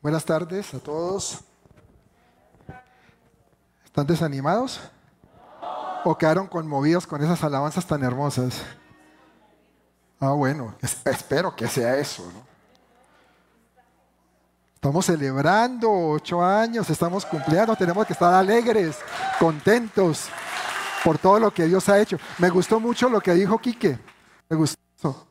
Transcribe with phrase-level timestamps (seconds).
[0.00, 1.40] Buenas tardes a todos.
[3.84, 4.80] ¿Están desanimados?
[6.04, 8.62] ¿O quedaron conmovidos con esas alabanzas tan hermosas?
[10.20, 12.30] Ah, bueno, espero que sea eso.
[14.76, 18.96] Estamos celebrando ocho años, estamos cumpliendo, tenemos que estar alegres,
[19.40, 20.28] contentos
[21.02, 22.18] por todo lo que Dios ha hecho.
[22.38, 23.98] Me gustó mucho lo que dijo Quique.
[24.48, 24.77] Me gustó.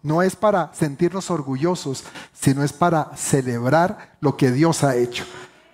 [0.01, 5.25] No es para sentirnos orgullosos, sino es para celebrar lo que Dios ha hecho,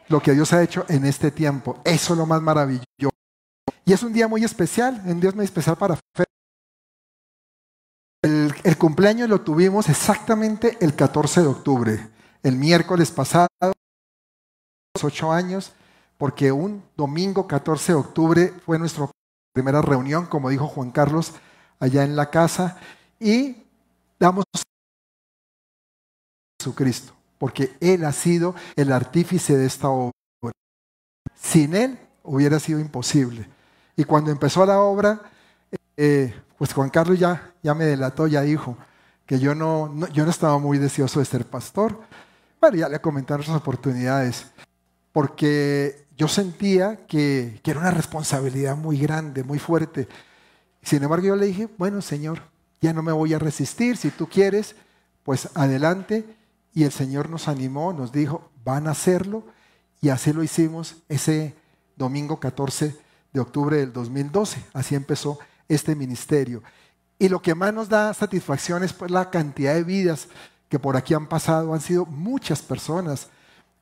[0.07, 1.79] lo que Dios ha hecho en este tiempo.
[1.83, 2.85] Eso es lo más maravilloso.
[3.85, 6.23] Y es un día muy especial, un día muy especial para fe.
[8.23, 12.09] El, el, cumpleaños lo tuvimos exactamente el 14 de octubre,
[12.41, 13.47] el miércoles pasado,
[15.03, 15.73] ocho años,
[16.17, 19.09] porque un domingo 14 de octubre fue nuestra
[19.53, 21.33] primera reunión, como dijo Juan Carlos,
[21.79, 22.77] allá en la casa,
[23.19, 23.62] y
[24.19, 24.59] damos a
[26.59, 30.13] Jesucristo, porque Él ha sido el artífice de esta obra.
[31.35, 33.47] Sin Él hubiera sido imposible.
[33.95, 35.21] Y cuando empezó la obra,
[35.97, 38.77] eh, pues Juan Carlos ya, ya me delató, ya dijo
[39.25, 41.99] que yo no, yo no estaba muy deseoso de ser pastor.
[42.59, 44.47] Bueno, ya le comentaron otras oportunidades,
[45.11, 50.07] porque yo sentía que, que era una responsabilidad muy grande, muy fuerte.
[50.81, 52.41] Sin embargo, yo le dije, bueno, Señor,
[52.83, 54.75] ya no me voy a resistir, si tú quieres,
[55.23, 56.25] pues adelante.
[56.73, 59.45] Y el Señor nos animó, nos dijo, van a hacerlo.
[60.01, 61.55] Y así lo hicimos ese
[61.95, 62.93] domingo 14
[63.31, 64.65] de octubre del 2012.
[64.73, 65.39] Así empezó
[65.69, 66.61] este ministerio.
[67.17, 70.27] Y lo que más nos da satisfacción es pues la cantidad de vidas
[70.67, 71.73] que por aquí han pasado.
[71.73, 73.29] Han sido muchas personas.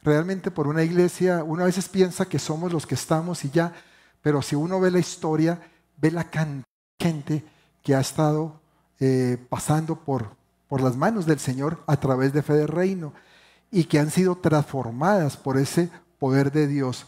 [0.03, 3.73] Realmente por una iglesia, uno a veces piensa que somos los que estamos y ya,
[4.21, 5.59] pero si uno ve la historia,
[5.97, 6.67] ve la cantidad
[6.99, 7.43] de gente
[7.81, 8.60] que ha estado
[9.03, 10.29] eh, pasando por,
[10.69, 13.13] por las manos del Señor a través de fe de reino
[13.71, 17.07] y que han sido transformadas por ese poder de Dios.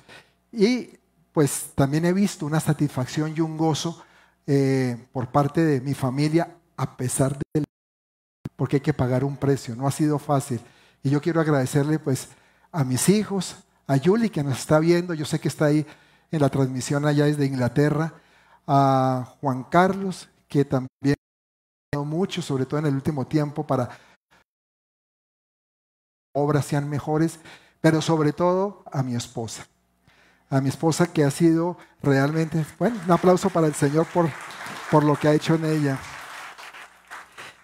[0.52, 0.90] Y
[1.34, 4.04] pues también he visto una satisfacción y un gozo
[4.48, 7.64] eh, por parte de mi familia a pesar de
[8.56, 10.60] porque hay que pagar un precio, no ha sido fácil.
[11.04, 12.30] Y yo quiero agradecerle pues
[12.72, 13.56] a mis hijos,
[13.86, 15.86] a Yuli que nos está viendo, yo sé que está ahí
[16.32, 18.16] en la transmisión allá desde Inglaterra,
[18.66, 21.16] a Juan Carlos que también
[21.98, 23.90] mucho, sobre todo en el último tiempo, para
[26.34, 27.40] obras sean mejores,
[27.80, 29.68] pero sobre todo a mi esposa.
[30.50, 34.30] A mi esposa que ha sido realmente, bueno, un aplauso para el Señor por,
[34.92, 36.00] por lo que ha hecho en ella.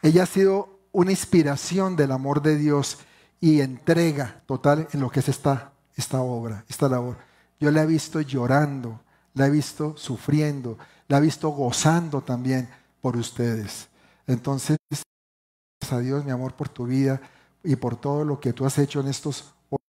[0.01, 2.99] Ella ha sido una inspiración del amor de Dios
[3.41, 7.17] y entrega total en lo que es esta, esta obra, esta labor.
[7.59, 9.01] Yo la he visto llorando,
[9.33, 12.69] la he visto sufriendo, la he visto gozando también
[13.01, 13.88] por ustedes.
[14.29, 17.19] Entonces, gracias a Dios, mi amor, por tu vida
[17.63, 19.55] y por todo lo que tú has hecho en estos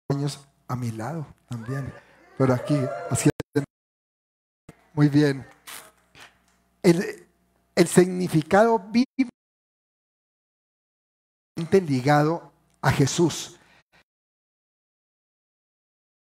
[0.08, 1.92] años a mi lado también.
[2.38, 2.78] Pero aquí,
[3.10, 3.28] así.
[4.94, 5.44] Muy bien.
[6.80, 7.26] El,
[7.74, 9.30] el significado bíblico
[11.80, 13.58] ligado a Jesús.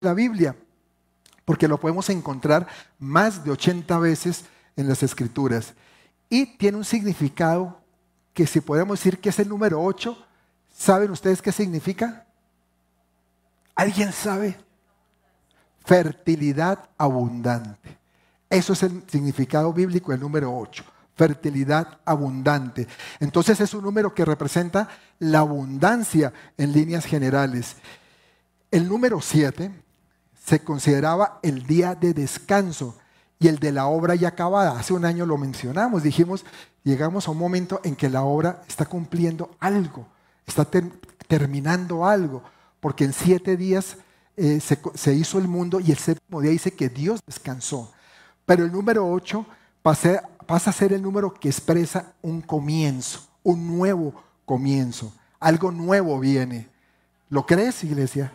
[0.00, 0.54] La Biblia,
[1.44, 2.68] porque lo podemos encontrar
[3.00, 4.44] más de 80 veces
[4.76, 5.74] en las Escrituras.
[6.28, 7.87] Y tiene un significado
[8.38, 10.16] que si podemos decir que es el número 8,
[10.72, 12.24] ¿saben ustedes qué significa?
[13.74, 14.56] ¿Alguien sabe?
[15.84, 17.98] Fertilidad abundante.
[18.48, 20.84] Eso es el significado bíblico del número 8.
[21.16, 22.86] Fertilidad abundante.
[23.18, 24.88] Entonces es un número que representa
[25.18, 27.74] la abundancia en líneas generales.
[28.70, 29.72] El número 7
[30.44, 32.96] se consideraba el día de descanso
[33.40, 34.78] y el de la obra ya acabada.
[34.78, 36.44] Hace un año lo mencionamos, dijimos,
[36.84, 40.06] llegamos a un momento en que la obra está cumpliendo algo,
[40.46, 40.66] está
[41.26, 42.42] terminando algo,
[42.80, 43.96] porque en siete días
[44.36, 47.92] eh, se, hizo el mundo y el séptimo día dice que Dios descansó.
[48.46, 49.44] Pero el número ocho
[49.82, 54.14] pasa, a ser el número que expresa un comienzo, un nuevo
[54.44, 55.12] comienzo.
[55.40, 56.68] Algo nuevo viene.
[57.28, 58.32] ¿Lo crees, iglesia?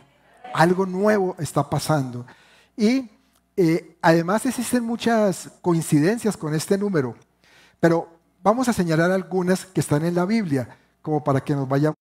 [0.54, 2.26] Algo nuevo está pasando.
[2.76, 3.10] Y
[3.56, 7.16] eh, además existen muchas coincidencias con este número,
[7.80, 8.13] pero
[8.44, 11.96] vamos a señalar algunas que están en la Biblia, como para que nos vayamos.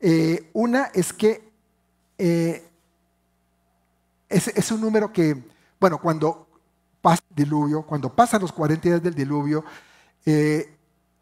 [0.00, 1.50] Eh, una es que
[2.16, 2.66] eh,
[4.28, 5.36] es, un número que,
[5.80, 6.46] bueno, cuando
[7.02, 9.64] pasa el diluvio, cuando pasan los 40 días del diluvio,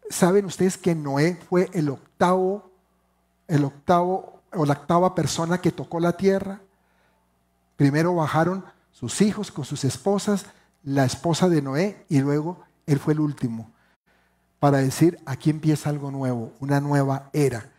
[0.09, 2.71] saben ustedes que Noé fue el octavo,
[3.47, 6.61] el octavo o la octava persona que tocó la tierra.
[7.75, 10.45] Primero bajaron sus hijos con sus esposas,
[10.83, 13.71] la esposa de Noé, y luego él fue el último,
[14.59, 17.71] para decir, aquí empieza algo nuevo, una nueva era.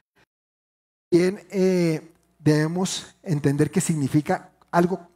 [1.11, 5.09] También eh, debemos entender que significa algo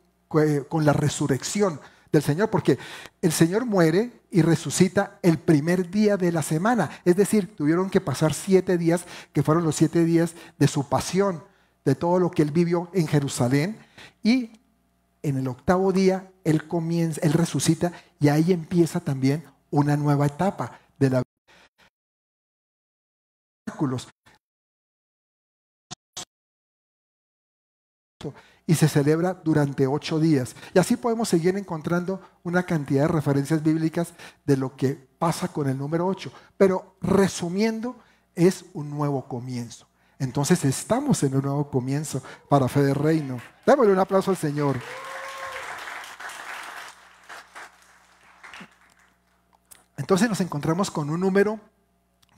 [0.69, 2.78] con la resurrección del Señor, porque
[3.22, 6.90] el Señor muere y resucita el primer día de la semana.
[7.04, 11.44] Es decir, tuvieron que pasar siete días, que fueron los siete días de su pasión,
[11.84, 13.78] de todo lo que él vivió en Jerusalén.
[14.22, 14.50] Y
[15.25, 20.79] en el octavo día él comienza, él resucita y ahí empieza también una nueva etapa
[20.99, 21.25] de la vida
[28.67, 30.55] y se celebra durante ocho días.
[30.73, 35.69] Y así podemos seguir encontrando una cantidad de referencias bíblicas de lo que pasa con
[35.69, 36.32] el número ocho.
[36.56, 37.97] Pero resumiendo,
[38.35, 39.87] es un nuevo comienzo.
[40.19, 43.38] Entonces estamos en un nuevo comienzo para Fe de Reino.
[43.67, 44.79] Démosle un aplauso al Señor.
[49.96, 51.61] Entonces nos encontramos con un número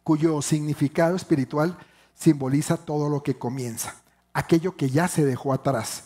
[0.02, 1.78] cuyo significado espiritual
[2.14, 3.94] simboliza todo lo que comienza,
[4.32, 6.04] aquello que ya se dejó atrás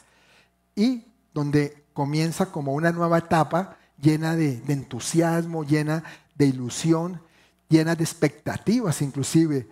[0.75, 6.02] y donde comienza como una nueva etapa llena de, entusiasmo, llena
[6.35, 7.20] de ilusión,
[7.69, 9.69] llena de expectativas inclusive.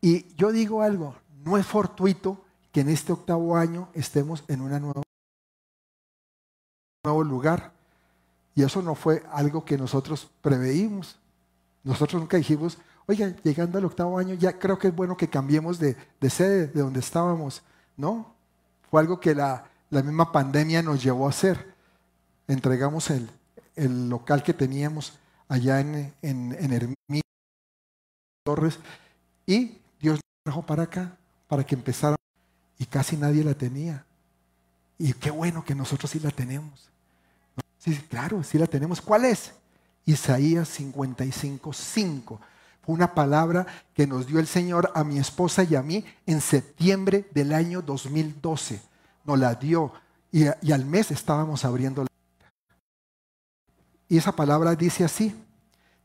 [0.00, 5.02] Y yo digo algo, no es fortuito que en este octavo año estemos en un
[7.04, 7.75] nuevo lugar.
[8.56, 11.18] Y eso no fue algo que nosotros preveímos.
[11.84, 15.78] Nosotros nunca dijimos, oiga, llegando al octavo año ya creo que es bueno que cambiemos
[15.78, 15.94] de,
[16.30, 17.62] sede de donde estábamos.
[17.98, 18.34] No,
[18.90, 21.74] fue algo que la, misma pandemia nos llevó a hacer.
[22.48, 23.28] Entregamos el,
[24.08, 25.18] local que teníamos
[25.48, 26.94] allá en, en,
[28.42, 28.78] Torres
[29.44, 32.16] y Dios nos trajo para acá para que empezara
[32.78, 34.06] y casi nadie la tenía.
[34.98, 36.88] Y qué bueno que nosotros sí la tenemos.
[37.86, 39.00] Sí, claro, sí la tenemos.
[39.00, 39.52] ¿Cuál es?
[40.04, 42.40] Isaías 55, 5
[42.86, 47.28] una palabra que nos dio el Señor a mi esposa y a mí en septiembre
[47.32, 48.80] del año 2012.
[49.24, 49.92] Nos la dio
[50.30, 52.08] y, y al mes estábamos abriendo la
[54.08, 55.34] Y esa palabra dice así,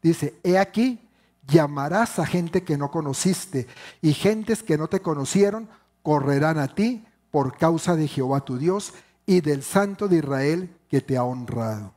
[0.01, 1.07] dice, he aquí,
[1.47, 3.67] llamarás a gente que no conociste
[4.01, 5.69] y gentes que no te conocieron
[6.01, 8.93] correrán a ti por causa de Jehová tu Dios
[9.27, 11.93] y del Santo de Israel que te ha honrado.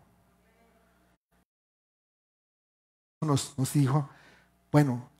[3.20, 4.08] Nos, nos dijo,
[4.70, 5.11] bueno,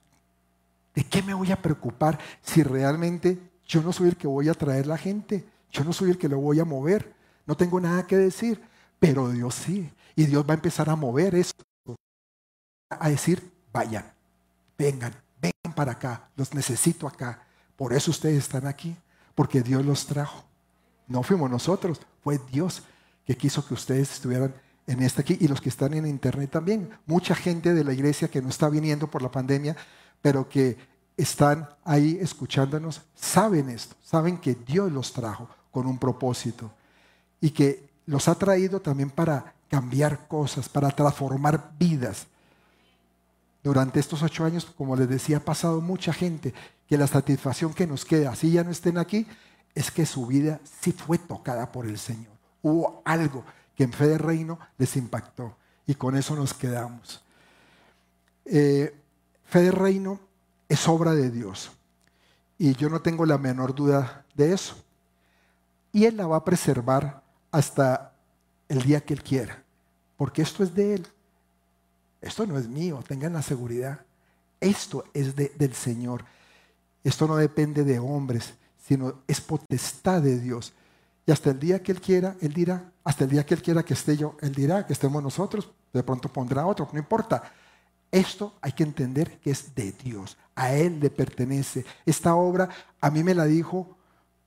[0.93, 3.37] ¿de qué me voy a preocupar si realmente
[3.67, 5.45] yo no soy el que voy a traer la gente?
[5.71, 7.13] Yo no soy el que lo voy a mover.
[7.45, 8.63] No tengo nada que decir,
[8.97, 9.91] pero Dios sí.
[10.15, 11.51] Y Dios va a empezar a mover eso.
[12.89, 14.09] A decir, vayan,
[14.77, 17.45] vengan, vengan para acá, los necesito acá.
[17.75, 18.95] Por eso ustedes están aquí,
[19.33, 20.45] porque Dios los trajo.
[21.07, 22.83] No fuimos nosotros, fue Dios
[23.25, 24.53] que quiso que ustedes estuvieran
[24.87, 26.89] en esta aquí y los que están en internet también.
[27.05, 29.75] Mucha gente de la iglesia que no está viniendo por la pandemia,
[30.21, 30.77] pero que
[31.17, 36.71] están ahí escuchándonos, saben esto, saben que Dios los trajo con un propósito
[37.41, 42.27] y que los ha traído también para cambiar cosas, para transformar vidas.
[43.63, 46.53] Durante estos ocho años, como les decía, ha pasado mucha gente
[46.87, 49.25] que la satisfacción que nos queda, así ya no estén aquí,
[49.73, 52.34] es que su vida sí fue tocada por el Señor.
[52.67, 53.45] Hubo algo
[53.75, 55.55] que en fe de reino les impactó.
[55.85, 57.23] Y con eso nos quedamos.
[58.43, 58.91] Eh,
[59.43, 60.19] fe de reino
[60.67, 61.69] es obra de Dios.
[62.57, 64.83] Y yo no tengo la menor duda de eso.
[65.91, 68.15] Y Él la va a preservar hasta
[68.67, 69.61] el día que Él quiera.
[70.17, 71.07] Porque esto es de Él.
[72.19, 74.03] Esto no es mío, tengan la seguridad.
[74.59, 76.25] Esto es del Señor.
[77.03, 78.55] Esto no depende de hombres,
[78.87, 80.73] sino es potestad de Dios.
[81.25, 83.83] Y hasta el día que Él quiera, Él dirá, hasta el día que Él quiera
[83.83, 87.43] que esté yo, Él dirá que estemos nosotros, de pronto pondrá otro, no importa.
[88.11, 91.85] Esto hay que entender que es de Dios, a Él le pertenece.
[92.05, 92.69] Esta obra
[93.01, 93.97] a mí me la dijo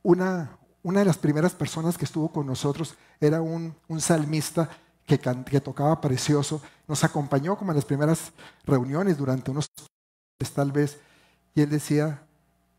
[0.03, 4.71] una, una de las primeras personas que estuvo con nosotros, era un, salmista
[5.05, 8.33] que, que tocaba precioso, nos acompañó como en las primeras
[8.65, 9.67] reuniones durante unos
[10.55, 10.99] tal vez,
[11.55, 12.23] y él decía,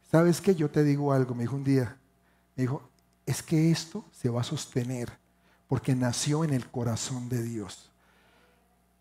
[0.10, 0.56] ¿sabes qué?
[0.56, 1.98] Yo te digo algo, me dijo un día,
[2.56, 2.89] me dijo,
[3.30, 5.08] es que esto se va a sostener
[5.68, 7.92] porque nació en el corazón de Dios.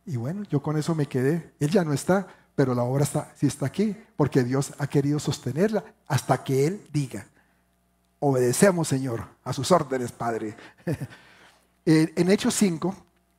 [0.04, 1.54] Y bueno, yo con eso me quedé.
[1.58, 5.18] Él ya no está, pero la obra está, sí está aquí, porque Dios ha querido
[5.18, 7.26] sostenerla hasta que Él diga,
[8.20, 10.54] obedecemos Señor, a sus órdenes, Padre.
[11.86, 12.94] en Hechos 5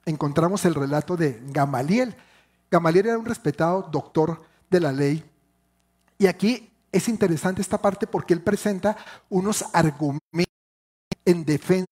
[0.08, 2.16] encontramos el relato de Gamaliel.
[2.72, 4.42] Gamaliel era un respetado doctor
[4.72, 5.24] de la ley.
[6.18, 8.98] Y aquí es interesante esta parte porque él presenta
[9.30, 10.49] unos argumentos
[11.26, 11.88] en defensa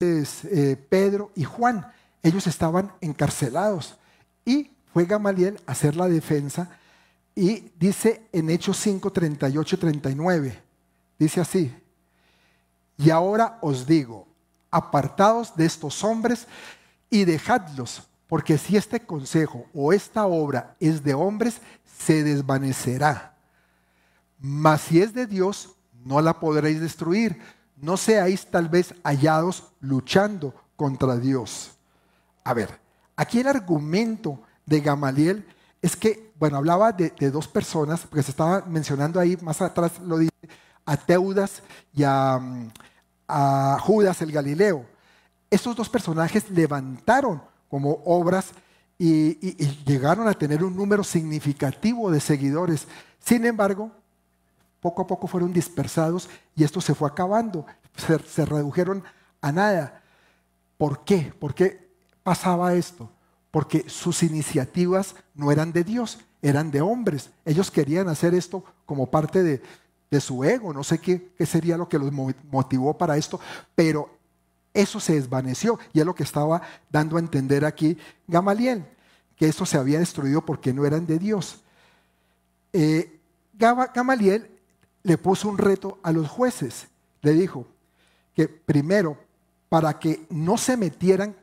[0.00, 1.86] de eh, Pedro y Juan.
[2.22, 3.96] Ellos estaban encarcelados
[4.44, 6.70] y fue Gamaliel a hacer la defensa
[7.34, 10.62] Y dice en Hechos 5, 38 y 39,
[11.18, 11.72] dice así,
[12.98, 14.26] y ahora os digo,
[14.70, 16.46] apartados de estos hombres
[17.08, 21.60] y dejadlos, porque si este consejo o esta obra es de hombres,
[21.98, 23.36] se desvanecerá.
[24.38, 27.40] Mas si es de Dios, no la podréis destruir.
[27.76, 31.72] No seáis tal vez hallados luchando contra Dios.
[32.44, 32.80] A ver,
[33.16, 35.46] aquí el argumento de Gamaliel
[35.80, 40.18] es que, bueno, hablaba de, dos personas, porque se estaba mencionando ahí, más atrás lo
[40.18, 40.32] dice,
[40.84, 42.70] a Teudas y a, mm,
[43.28, 44.84] a Judas el Galileo.
[45.50, 48.52] Estos dos personajes levantaron como obras
[48.98, 52.86] y, llegaron a tener un número significativo de seguidores.
[53.18, 53.90] Sin embargo,
[54.80, 59.04] poco a poco fueron dispersados y esto se fue acabando, se, redujeron
[59.40, 60.02] a nada.
[60.76, 61.32] ¿Por qué?
[61.38, 61.90] ¿Por qué
[62.22, 63.10] pasaba esto?
[63.50, 67.30] Porque sus iniciativas no eran de Dios, eran de hombres.
[67.44, 69.62] Ellos querían hacer esto como parte de,
[70.20, 73.38] su ego, no sé qué, sería lo que los motivó para esto,
[73.76, 74.10] pero
[74.74, 77.96] eso se desvaneció y es lo que estaba dando a entender aquí
[78.26, 78.84] Gamaliel,
[79.36, 81.62] que eso se había destruido porque no eran de Dios.
[82.72, 83.20] Eh,
[83.52, 84.50] Gamaliel
[85.02, 86.88] le puso un reto a los jueces,
[87.22, 87.66] le dijo
[88.34, 89.18] que primero,
[89.68, 91.34] para que no se metieran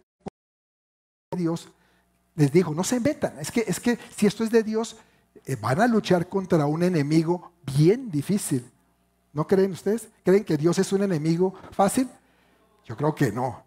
[1.30, 1.70] con Dios,
[2.36, 4.98] les dijo, no se metan, es que, es que si esto es de Dios,
[5.46, 8.70] eh, van a luchar contra un enemigo bien difícil.
[9.34, 10.08] ¿No creen ustedes?
[10.24, 12.10] ¿Creen que Dios es un enemigo fácil?
[12.86, 13.64] Yo creo que no.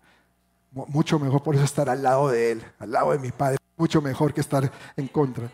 [0.73, 3.59] Mucho mejor por eso estar al lado de Él, al lado de mi Padre.
[3.77, 5.51] Mucho mejor que estar en contra.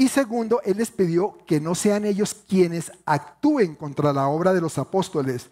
[0.00, 4.62] Y segundo, Él les pidió que no sean ellos quienes actúen contra la obra de
[4.62, 5.50] los apóstoles,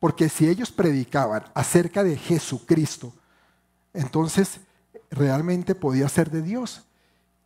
[0.00, 3.12] porque si ellos predicaban acerca de Jesucristo,
[3.92, 4.60] entonces
[5.10, 6.86] realmente podía ser de Dios.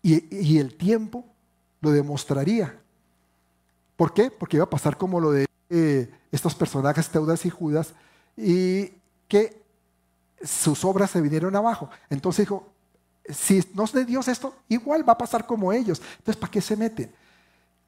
[0.05, 1.25] Y, el tiempo
[1.81, 2.79] lo demostraría.
[3.97, 4.31] ¿Por qué?
[4.31, 7.93] Porque iba a pasar como lo de eh, estos personajes, Teudas y Judas,
[8.37, 8.93] y
[9.27, 9.65] que
[10.45, 11.91] sus obras se vinieron abajo.
[12.09, 12.69] Entonces dijo,
[13.33, 16.01] si no es de Dios esto, igual va a pasar como ellos.
[16.19, 17.13] Entonces, ¿para qué se meten?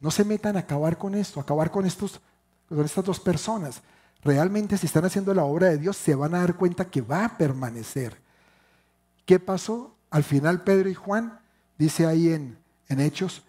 [0.00, 2.20] No se metan a acabar con esto, a acabar con, estos,
[2.68, 3.82] con estas dos personas.
[4.22, 7.24] Realmente si están haciendo la obra de Dios, se van a dar cuenta que va
[7.24, 8.20] a permanecer.
[9.24, 9.94] ¿Qué pasó?
[10.10, 11.40] Al final Pedro y Juan,
[11.76, 13.42] dice ahí en, en Hechos,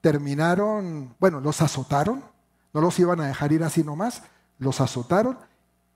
[0.00, 2.24] terminaron, bueno, los azotaron,
[2.72, 4.22] no los iban a dejar ir así nomás,
[4.58, 5.38] los azotaron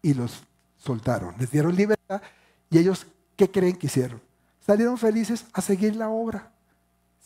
[0.03, 0.45] y los
[0.79, 2.23] soltaron, les dieron libertad
[2.71, 3.07] y ellos,
[3.37, 4.21] ¿qué creen que hicieron?
[4.69, 6.53] Salieron felices a seguir la obra,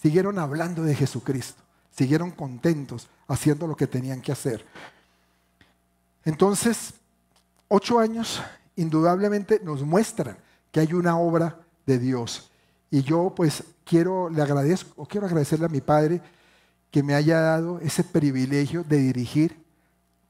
[0.00, 4.64] siguieron hablando de Jesucristo, siguieron contentos haciendo lo que tenían que hacer.
[6.24, 6.94] Entonces,
[7.66, 8.40] ocho años
[8.76, 10.38] indudablemente nos muestran
[10.70, 12.48] que hay una obra de Dios.
[12.92, 16.22] Y yo pues quiero, le agradezco, o quiero agradecerle a mi Padre
[16.92, 19.60] que me haya dado ese privilegio de dirigir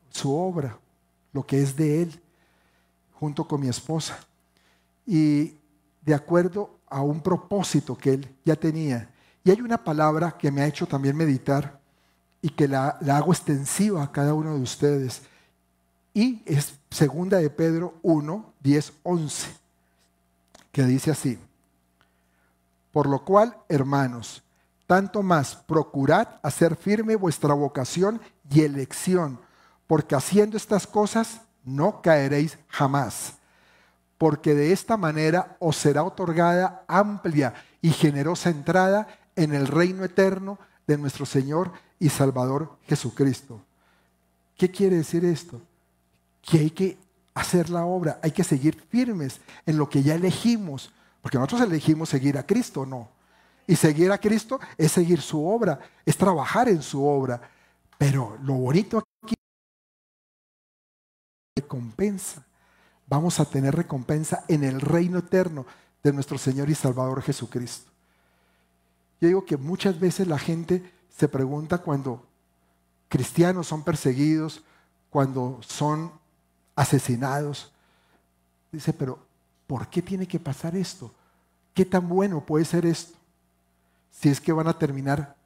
[0.09, 0.78] su obra,
[1.35, 2.23] lo que es de Él
[3.12, 4.19] junto con mi esposa.
[5.07, 5.59] Y
[6.00, 9.11] de acuerdo a un propósito que él ya tenía.
[9.44, 11.80] Y hay una palabra que me ha hecho también meditar
[12.40, 15.22] y que la, hago extensiva a cada uno de ustedes.
[16.12, 19.50] Y es segunda de Pedro 1, 10, 11,
[20.70, 21.38] que dice así.
[22.92, 24.42] Por lo cual, hermanos,
[24.87, 28.20] tanto más procurad hacer firme vuestra vocación
[28.50, 29.40] y elección,
[29.87, 33.34] porque haciendo estas cosas no caeréis jamás,
[34.22, 40.60] porque de esta manera os será otorgada amplia y generosa entrada en el reino eterno
[40.86, 43.60] de nuestro Señor y Salvador Jesucristo.
[44.56, 45.60] ¿Qué quiere decir esto?
[46.40, 46.98] Que hay que
[47.34, 52.08] hacer la obra, hay que seguir firmes en lo que ya elegimos, porque nosotros elegimos
[52.08, 53.08] seguir a Cristo, no.
[53.66, 57.40] Y seguir a Cristo es seguir su obra, es trabajar en su obra.
[57.98, 59.02] Pero lo bonito
[61.56, 62.46] recompensa.
[63.12, 65.66] Vamos a tener recompensa en el reino eterno
[66.02, 67.90] de nuestro Señor y Salvador Jesucristo.
[69.21, 70.83] Yo digo que muchas veces la gente
[71.14, 72.25] se pregunta cuando
[73.11, 74.62] cristianos son perseguidos,
[75.11, 76.11] cuando son
[76.75, 77.71] asesinados.
[78.73, 79.19] Dice, pero
[79.66, 81.12] ¿por qué tiene que pasar esto?
[81.75, 83.19] ¿Qué tan bueno puede ser esto?
[84.11, 85.37] Si es que van a terminar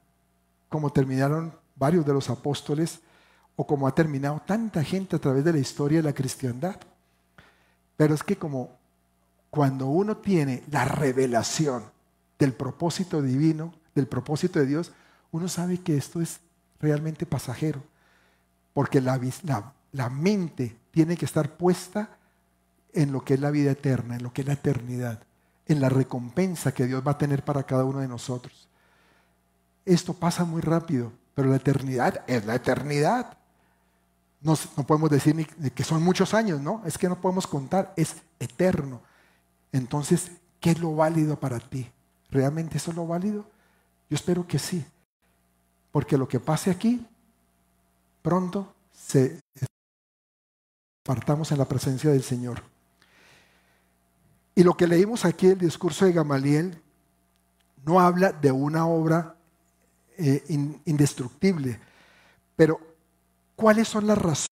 [0.69, 3.01] como terminaron varios de los apóstoles
[3.57, 6.79] o como ha terminado tanta gente a través de la historia de la cristiandad.
[7.97, 8.77] Pero es que como
[9.49, 11.83] cuando uno tiene la revelación
[12.39, 14.91] del propósito divino, del propósito de Dios,
[15.31, 16.39] uno sabe que esto es
[16.79, 17.83] realmente pasajero,
[18.73, 22.17] porque la, la, la mente tiene que estar puesta
[22.93, 25.23] en lo que es la vida eterna, en lo que es la eternidad,
[25.65, 28.69] en la recompensa que Dios va a tener para cada uno de nosotros.
[29.85, 33.37] Esto pasa muy rápido pero la eternidad es la eternidad.
[34.41, 36.81] No, podemos decir ni que son muchos años, ¿no?
[36.85, 39.01] Es que no podemos contar, es eterno.
[39.71, 41.89] Entonces, ¿qué es lo válido para ti?
[42.29, 43.45] ¿Realmente eso es lo válido?
[44.09, 44.85] Yo espero que sí.
[45.91, 47.05] Porque lo que pase aquí,
[48.21, 49.39] pronto se
[51.03, 52.61] apartamos en la presencia del Señor.
[54.53, 56.81] Y lo que leímos aquí, el discurso de Gamaliel,
[57.85, 59.35] no habla de una obra
[60.17, 60.43] eh,
[60.85, 61.79] indestructible,
[62.55, 62.79] pero
[63.57, 64.47] ¿cuáles son las razones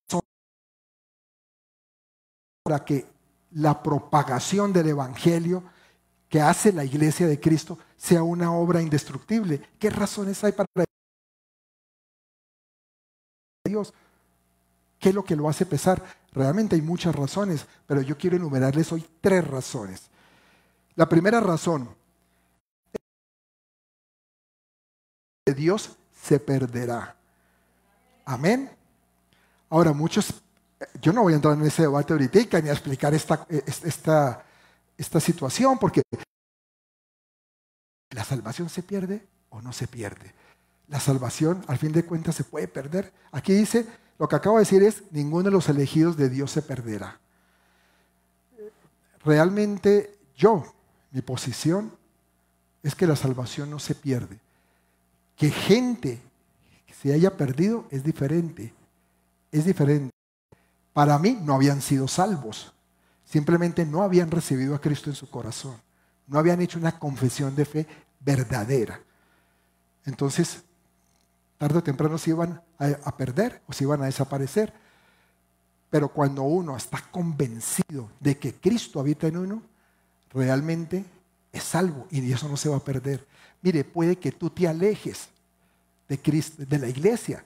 [2.64, 3.06] para que
[3.52, 5.64] la propagación del Evangelio
[6.28, 9.62] que hace la iglesia de Cristo sea una obra indestructible?
[9.80, 10.68] ¿Qué razones hay para
[13.64, 13.94] Dios?
[15.00, 16.04] ¿Qué es lo que lo hace pesar?
[16.32, 20.10] Realmente hay muchas razones, pero yo quiero enumerarles hoy tres razones.
[20.96, 21.96] La primera razón,
[25.56, 27.16] Dios se perderá.
[28.26, 28.76] Amén.
[29.70, 30.34] Ahora, muchos,
[31.02, 34.46] yo no voy a entrar en ese debate ahorita ni a explicar esta, esta,
[34.98, 36.02] esta situación, porque
[38.12, 40.34] la salvación se pierde o no se pierde.
[40.88, 43.12] La salvación, al fin de cuentas, se puede perder.
[43.32, 43.88] Aquí dice,
[44.20, 47.20] lo que acabo de decir es, ninguno de los elegidos de Dios se perderá.
[49.24, 50.76] Realmente yo,
[51.12, 51.92] mi posición
[52.84, 54.40] es que la salvación no se pierde.
[55.36, 56.22] Que gente
[57.02, 58.74] se haya perdido es diferente.
[59.56, 60.12] Es diferente.
[60.92, 62.74] Para mí no habían sido salvos.
[63.24, 65.78] Simplemente no habían recibido a Cristo en su corazón.
[66.28, 67.88] No habían hecho una confesión de fe
[68.20, 69.00] verdadera.
[70.04, 70.62] Entonces,
[71.58, 74.74] tarde o temprano se iban a, perder o se iban a desaparecer.
[75.90, 79.62] Pero cuando uno está convencido de que Cristo habita en uno,
[80.34, 81.06] realmente
[81.54, 83.26] es salvo y eso no se va a perder.
[83.62, 85.30] Mire, puede que tú te alejes
[86.10, 87.46] de Cristo, de la iglesia,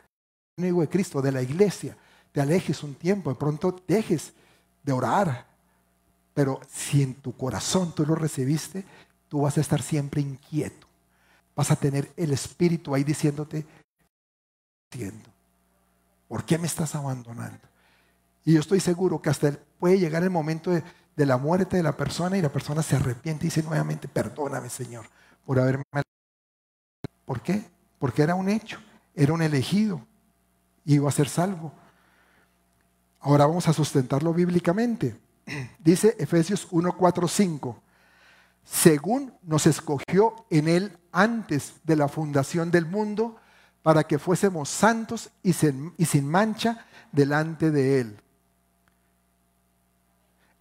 [0.60, 1.96] no de Cristo, de la iglesia,
[2.32, 4.34] te alejes un tiempo, de pronto dejes
[4.84, 5.48] de orar,
[6.34, 8.86] pero si en tu corazón tú lo recibiste,
[9.28, 10.88] tú vas a estar siempre inquieto.
[11.56, 13.66] Vas a tener el Espíritu ahí diciéndote,
[16.28, 17.68] ¿Por qué me estás abandonando?
[18.46, 20.84] Y yo estoy seguro que hasta puede llegar el momento de,
[21.26, 25.06] la muerte de la persona y la persona se arrepiente y dice nuevamente, perdóname Señor
[25.46, 25.84] por haberme...
[27.26, 27.66] ¿Por qué?
[27.98, 28.80] Porque era un hecho,
[29.16, 30.06] era un elegido,
[30.86, 31.74] iba a ser salvo.
[33.20, 35.20] Ahora vamos a sustentarlo bíblicamente.
[35.80, 37.82] Dice Efesios 1, 4, 5.
[38.64, 43.38] Según nos escogió en él antes de la fundación del mundo,
[43.82, 48.20] para que fuésemos santos y sin, mancha delante de Él.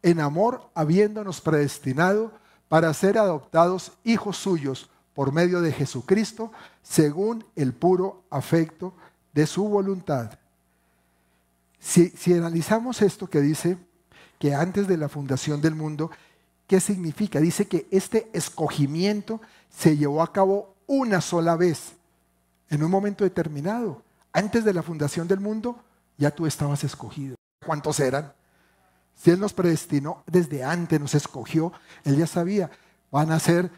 [0.02, 2.32] En amor, habiéndonos predestinado
[2.68, 8.94] para ser adoptados hijos suyos por medio de Jesucristo, según el puro afecto
[9.32, 10.38] de su voluntad.
[11.78, 13.78] Si, analizamos esto que dice
[14.38, 16.10] que antes de la fundación del mundo,
[16.66, 17.40] ¿qué significa?
[17.40, 21.92] Dice que este escogimiento se llevó a cabo una sola vez
[22.68, 24.02] en un momento determinado.
[24.32, 25.82] Antes de la fundación del mundo,
[26.16, 27.36] ya tú estabas escogido.
[27.64, 28.32] ¿Cuántos eran?
[29.14, 31.72] Si Él nos predestinó desde antes, nos escogió,
[32.04, 32.70] Él ya sabía,
[33.10, 33.70] van a ser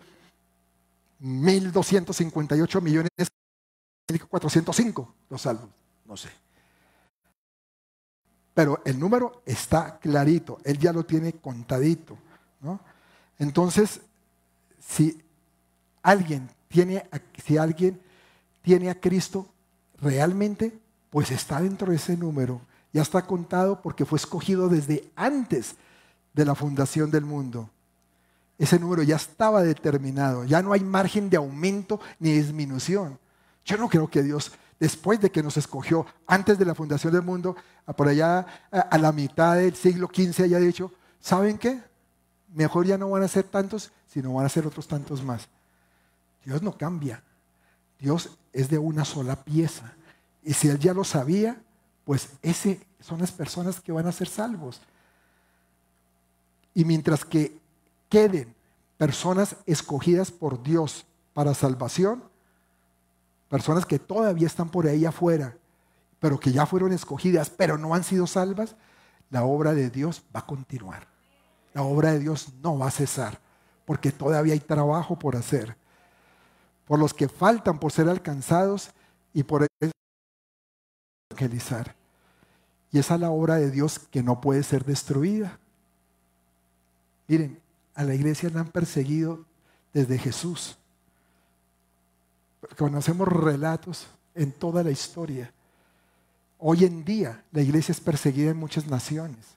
[1.22, 3.10] 1.258 millones,
[4.08, 5.68] 1.405 los salvos,
[6.04, 6.28] no sé.
[8.60, 12.18] Pero el número está clarito, Él ya lo tiene contadito.
[13.38, 14.02] Entonces,
[14.78, 15.18] si
[16.02, 17.08] alguien tiene,
[17.42, 17.98] si alguien
[18.60, 19.48] tiene a Cristo
[19.98, 22.60] realmente, pues está dentro de ese número.
[22.92, 25.76] Ya está contado porque fue escogido desde antes
[26.34, 27.70] de la fundación del mundo.
[28.58, 33.18] Ese número ya estaba determinado, ya no hay margen de aumento ni disminución.
[33.64, 37.22] Yo no creo que Dios, después de que nos escogió antes de la fundación del
[37.22, 37.54] mundo,
[37.96, 40.90] por allá a la mitad del siglo XV haya dicho,
[41.20, 41.80] ¿saben qué?
[42.54, 45.48] Mejor ya no van a ser tantos, sino van a ser otros tantos más.
[46.44, 47.22] Dios no cambia.
[47.98, 49.92] Dios es de una sola pieza.
[50.42, 51.62] Y si él ya lo sabía,
[52.04, 54.80] pues ese son las personas que van a ser salvos.
[56.74, 57.58] Y mientras que
[58.08, 58.54] queden
[58.96, 62.29] personas escogidas por Dios para salvación,
[63.50, 65.58] personas que todavía están por ahí afuera,
[66.18, 68.76] pero que ya fueron escogidas, pero no han sido salvas,
[69.28, 71.06] la obra de Dios va a continuar.
[71.74, 73.38] La obra de Dios no va a cesar,
[73.84, 75.76] porque todavía hay trabajo por hacer
[76.90, 78.90] por los que faltan por ser alcanzados
[79.32, 79.64] y por
[81.30, 81.94] evangelizar.
[82.90, 85.60] Y esa es la obra de Dios que no puede ser destruida.
[87.28, 87.60] Miren,
[87.94, 89.44] a la iglesia la han perseguido
[89.92, 90.79] desde Jesús.
[92.76, 95.52] Conocemos relatos en toda la historia.
[96.58, 99.56] Hoy en día la iglesia es perseguida en muchas naciones.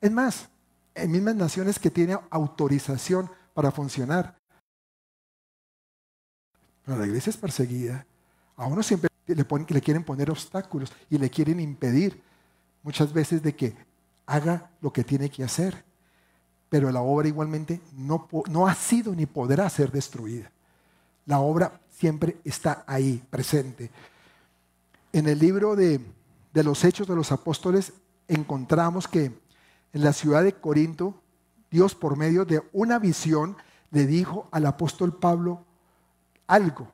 [0.00, 0.48] Es más,
[0.94, 4.38] en mismas naciones que tienen autorización para funcionar.
[6.84, 8.06] Pero la iglesia es perseguida.
[8.56, 12.22] A uno siempre le, quieren poner obstáculos y le quieren impedir
[12.82, 13.76] muchas veces de que
[14.24, 15.84] haga lo que tiene que hacer.
[16.70, 20.50] Pero la obra igualmente no ha sido ni podrá ser destruida.
[21.26, 23.90] La obra siempre está ahí, presente.
[25.12, 26.00] En el libro de,
[26.54, 27.92] de los Hechos de los Apóstoles
[28.26, 29.26] encontramos que
[29.92, 31.20] en la ciudad de Corinto,
[31.70, 33.54] Dios por medio de una visión
[33.90, 35.66] le dijo al apóstol Pablo
[36.46, 36.90] algo,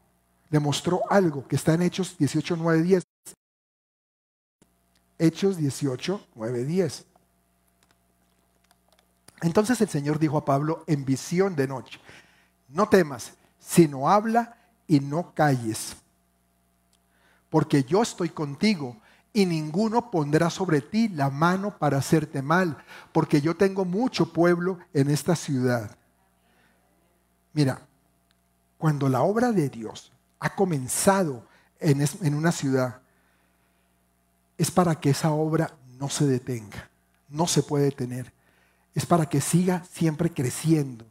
[0.51, 3.05] le mostró algo que está en Hechos 18, 9, 10.
[5.19, 7.07] Hechos 18, 9, 10.
[9.43, 12.01] Entonces el Señor dijo a Pablo en visión de noche,
[12.69, 15.97] no temas, sino habla y no calles,
[17.51, 18.97] porque yo estoy contigo
[19.33, 22.79] y ninguno pondrá sobre ti la mano para hacerte mal,
[23.13, 25.97] porque yo tengo mucho pueblo en esta ciudad.
[27.53, 27.87] Mira,
[28.79, 31.47] cuando la obra de Dios ha comenzado
[31.81, 33.01] en, en una ciudad,
[34.57, 36.89] es para que esa obra no se detenga,
[37.29, 38.33] no se puede detener,
[38.95, 41.05] es para que siga siempre creciendo.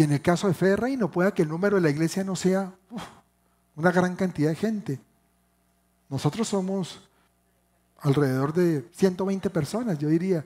[0.00, 2.34] Y en el caso de Fe Reino, pueda que el número de la iglesia no
[2.34, 2.72] sea
[3.76, 4.98] una gran cantidad de gente,
[6.08, 7.06] nosotros somos
[7.98, 10.42] alrededor de 120 personas, yo diría,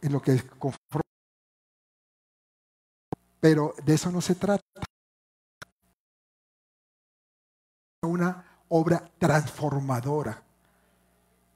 [0.00, 1.02] en lo que conforma.
[3.40, 4.62] Pero de eso no se trata.
[8.02, 10.40] Una obra transformadora.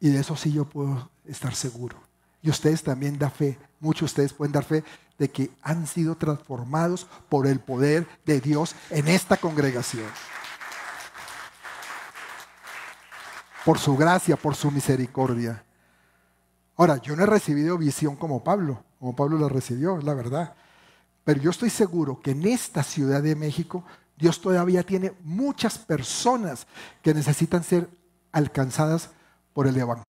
[0.00, 2.00] Y de eso sí yo puedo estar seguro.
[2.42, 4.82] Y ustedes también da fe, muchos de ustedes pueden dar fe
[5.18, 10.06] de que han sido transformados por el poder de Dios en esta congregación.
[13.66, 15.64] por su gracia, por su misericordia.
[16.76, 20.54] Ahora, yo no he recibido visión como Pablo, como Pablo la recibió, la verdad.
[21.24, 23.82] Pero yo estoy seguro que en esta Ciudad de México
[24.16, 26.68] Dios todavía tiene muchas personas
[27.02, 27.90] que necesitan ser
[28.30, 29.10] alcanzadas
[29.52, 30.06] por el Evangelio,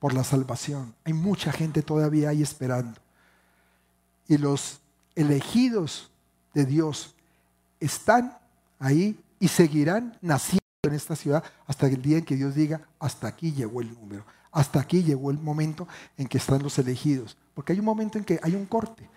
[0.00, 0.96] por la salvación.
[1.04, 3.00] Hay mucha gente todavía ahí esperando.
[4.28, 4.80] Y los
[5.16, 6.10] elegidos
[6.54, 7.14] de Dios
[7.80, 8.38] están
[8.78, 13.26] ahí y seguirán naciendo en esta ciudad hasta el día en que Dios diga, hasta
[13.26, 17.36] aquí llegó el número, hasta aquí llegó el momento en que están los elegidos.
[17.54, 19.08] Porque hay un momento en que hay un corte.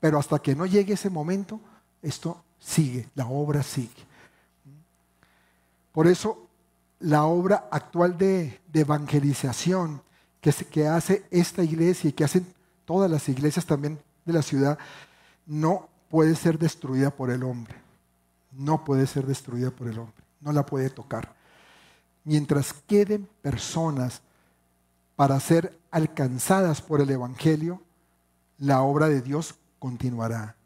[0.00, 1.60] Pero hasta que no llegue ese momento,
[2.02, 4.04] esto sigue, la obra sigue.
[5.92, 6.48] Por eso
[7.00, 10.02] la obra actual de, evangelización
[10.40, 12.46] que, que hace esta iglesia y que hacen
[12.84, 14.78] todas las iglesias también de la ciudad,
[15.46, 17.84] no puede ser destruida por el hombre
[18.56, 21.34] no puede ser destruida por el hombre, no la puede tocar.
[22.24, 24.22] Mientras queden personas
[25.16, 27.82] para ser alcanzadas por el Evangelio,
[28.58, 30.56] la obra de Dios continuará.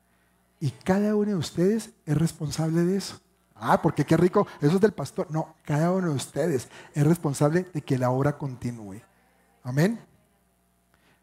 [0.61, 3.21] Y cada uno de ustedes es responsable de eso.
[3.55, 5.27] Ah, porque qué rico, eso es del pastor.
[5.31, 9.01] No, cada uno de ustedes es responsable de que la obra continúe.
[9.65, 9.99] Amén.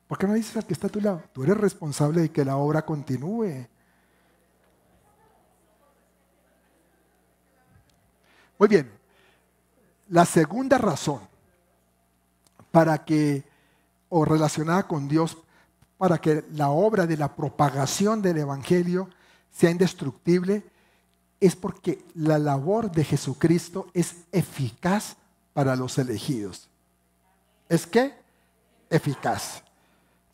[0.08, 1.24] ¿Por qué no dices al que está a tu lado?
[1.34, 3.68] Tú eres responsable de que la obra continúe.
[8.58, 8.92] Muy bien,
[10.10, 11.20] la segunda razón
[12.72, 13.44] para que,
[14.10, 15.38] o relacionada con Dios,
[15.98, 19.10] para que la obra de la propagación del Evangelio
[19.52, 20.64] sea indestructible,
[21.40, 25.18] es porque la labor de Jesucristo es eficaz
[25.54, 26.70] para los elegidos.
[27.68, 28.14] ¿Es qué?
[28.90, 29.65] Eficaz.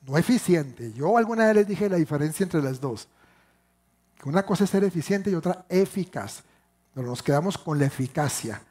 [0.08, 0.92] No eficiente.
[0.94, 3.08] Yo alguna vez les dije la diferencia entre las dos.
[4.24, 6.44] una cosa es ser eficiente y otra eficaz
[6.94, 8.62] pero nos quedamos con la eficacia.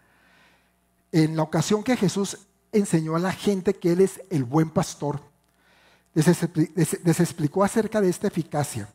[1.12, 2.38] En la ocasión que Jesús
[2.72, 5.20] enseñó a la gente que Él es el buen pastor,
[6.14, 8.88] les, explicó acerca de esta eficacia.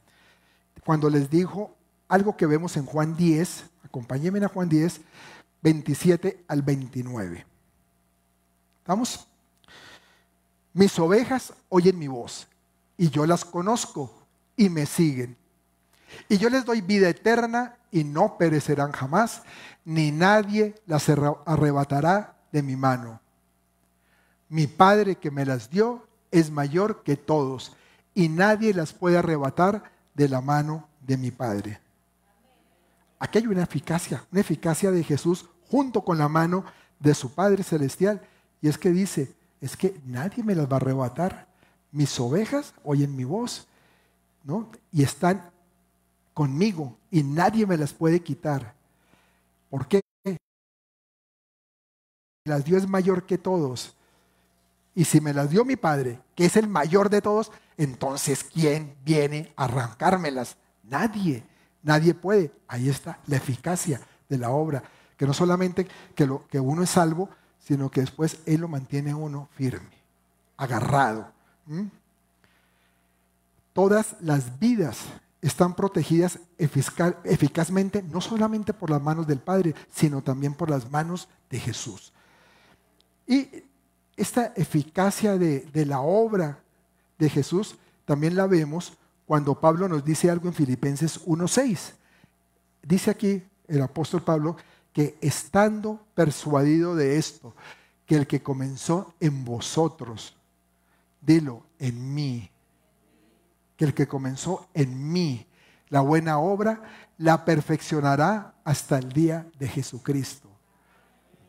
[0.86, 1.76] Cuando les dijo
[2.08, 5.02] algo que vemos en Juan 10, acompáñenme a Juan 10,
[5.62, 7.46] 27 al 29.
[8.86, 9.28] ¿Vamos?
[10.76, 12.50] Mis ovejas oyen mi voz
[12.98, 14.14] y yo las conozco
[14.58, 15.38] y me siguen.
[16.28, 19.44] Y yo les doy vida eterna y no perecerán jamás,
[19.86, 23.22] ni nadie las arrebatará de mi mano.
[24.50, 27.74] Mi Padre que me las dio es mayor que todos,
[28.14, 31.80] y nadie las puede arrebatar de la mano de mi Padre.
[33.18, 36.66] Aquí hay una eficacia, una eficacia de Jesús junto con la mano
[37.00, 38.22] de su Padre Celestial.
[38.62, 41.48] Y es que dice, es que nadie me las va a arrebatar.
[41.92, 43.68] Mis ovejas oyen mi voz,
[44.44, 44.70] ¿no?
[44.92, 45.50] Y están
[46.34, 48.76] conmigo y nadie me las puede quitar.
[49.70, 50.02] ¿Por qué?
[52.46, 53.96] Las dio es mayor que todos.
[54.94, 58.96] Y si me las dio mi Padre, que es el mayor de todos, entonces ¿quién
[59.04, 60.56] viene a arrancármelas?
[60.84, 61.44] Nadie,
[61.82, 62.52] nadie puede.
[62.68, 64.84] Ahí está la eficacia de la obra,
[65.18, 67.30] que no solamente que, lo, que uno es salvo,
[67.66, 69.90] sino que después Él lo mantiene uno firme,
[70.56, 71.32] agarrado.
[73.74, 75.00] Todas las vidas
[75.42, 81.28] están protegidas eficazmente, no solamente por las manos del Padre, sino también por las manos
[81.50, 82.14] de Jesús.
[83.26, 83.50] Y
[84.16, 86.60] esta eficacia de, de la obra
[87.18, 88.94] de Jesús también la vemos
[89.26, 91.94] cuando Pablo nos dice algo en Filipenses 1.6.
[92.84, 94.56] Dice aquí el apóstol Pablo
[94.96, 97.54] que estando persuadido de esto,
[98.06, 100.38] que el que comenzó en vosotros,
[101.20, 102.50] dilo, en mí,
[103.76, 105.46] que el que comenzó en mí,
[105.90, 106.82] la buena obra,
[107.18, 110.48] la perfeccionará hasta el día de Jesucristo.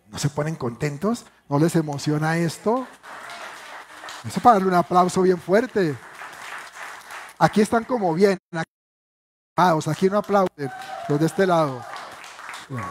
[0.09, 1.25] ¿No se ponen contentos?
[1.49, 2.85] ¿No les emociona esto?
[4.27, 5.97] Eso para darle un aplauso bien fuerte.
[7.39, 8.39] Aquí están como bien.
[9.57, 10.69] Aquí no aplauden.
[11.09, 11.96] Los de este lado.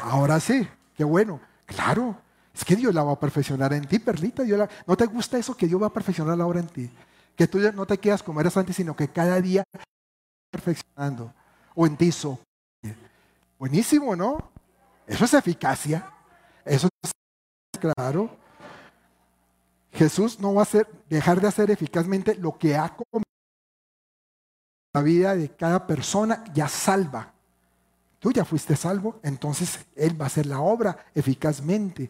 [0.03, 0.67] Ahora sí.
[0.95, 1.39] Qué bueno.
[1.65, 2.15] Claro.
[2.53, 4.43] Es que Dios la va a perfeccionar en ti, Perlita.
[4.87, 6.89] ¿No te gusta eso que Dios va a perfeccionar la obra en ti?
[7.35, 9.63] Que tú no te quedas como eras antes, sino que cada día
[10.49, 11.33] perfeccionando.
[11.73, 12.39] O en ti so.
[13.59, 14.51] Buenísimo, ¿no?
[15.05, 16.09] Eso es eficacia.
[16.63, 17.11] Eso es
[17.79, 18.29] claro.
[19.91, 20.67] Jesús no va a
[21.09, 23.23] dejar de hacer eficazmente lo que ha cometido.
[24.93, 27.33] La vida de cada persona ya salva.
[28.25, 32.09] Tú ya fuiste salvo, entonces Él va a hacer la obra eficazmente.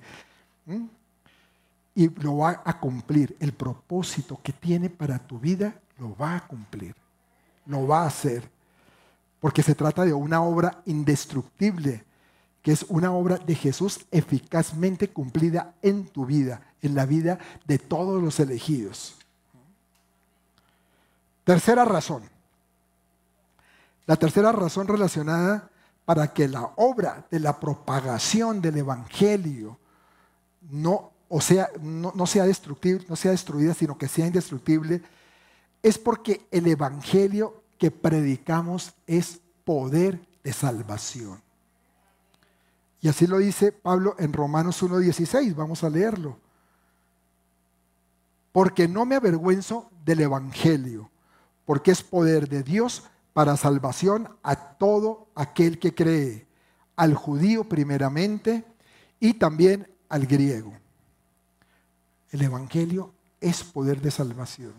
[1.93, 3.36] Y lo va a cumplir.
[3.38, 6.95] El propósito que tiene para tu vida lo va a cumplir.
[7.65, 8.49] Lo va a hacer.
[9.41, 12.06] Porque se trata de una obra indestructible
[12.62, 17.78] que es una obra de Jesús eficazmente cumplida en tu vida, en la vida de
[17.78, 19.17] todos los elegidos.
[21.43, 22.23] Tercera razón.
[24.06, 25.71] La tercera razón relacionada
[26.05, 29.77] para que la obra de la propagación del Evangelio
[30.69, 35.01] no, o sea, no, sea destructible, no sea destruida, sino que sea indestructible,
[35.81, 41.41] es porque el Evangelio que predicamos es poder de salvación.
[43.01, 45.53] Y así lo dice Pablo en Romanos 1.16.
[45.53, 46.39] Vamos a leerlo.
[48.51, 51.11] Porque no me avergüenzo del Evangelio,
[51.65, 53.03] porque es poder de Dios
[53.35, 56.47] para salvación a todo aquel que cree,
[56.95, 58.63] al judío primeramente
[59.19, 60.71] y también al griego.
[62.31, 64.71] El Evangelio es poder de salvación.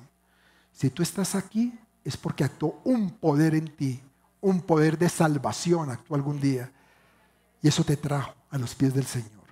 [0.73, 4.03] Si tú estás aquí es porque actuó un poder en ti,
[4.41, 6.73] un poder de salvación actuó algún día.
[7.61, 9.45] Y eso te trajo a los pies del Señor.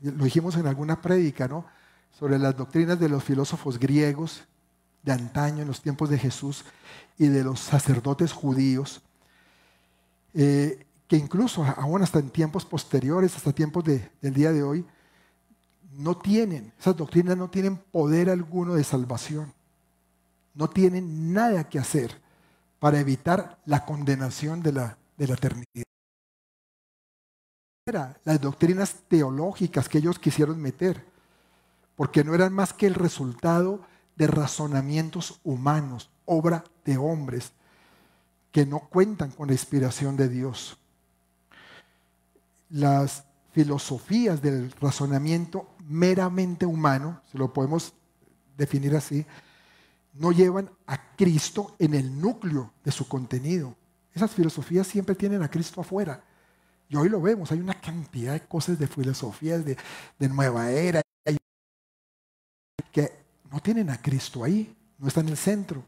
[0.00, 1.66] Lo dijimos en alguna prédica, ¿no?
[2.10, 4.44] Sobre las doctrinas de los filósofos griegos
[5.02, 6.64] de antaño, en los tiempos de Jesús,
[7.18, 9.02] y de los sacerdotes judíos,
[10.34, 14.86] eh, que incluso aún hasta en tiempos posteriores, hasta tiempos del día de hoy,
[15.92, 19.52] no tienen, esas doctrinas no tienen poder alguno de salvación.
[20.54, 22.20] No tienen nada que hacer
[22.78, 25.84] para evitar la condenación de la, de la eternidad.
[28.24, 31.04] Las doctrinas teológicas que ellos quisieron meter,
[31.96, 33.80] porque no eran más que el resultado
[34.16, 37.52] de razonamientos humanos, obra de hombres,
[38.50, 40.78] que no cuentan con la inspiración de Dios.
[42.68, 47.94] Las filosofías del razonamiento meramente humano, si lo podemos
[48.56, 49.26] definir así,
[50.14, 53.74] no llevan a Cristo en el núcleo de su contenido.
[54.14, 56.22] Esas filosofías siempre tienen a Cristo afuera.
[56.88, 59.78] Y hoy lo vemos, hay una cantidad de cosas de filosofías de,
[60.28, 61.00] nueva era
[62.90, 63.21] que
[63.52, 65.84] no tienen a Cristo ahí, no está en el centro.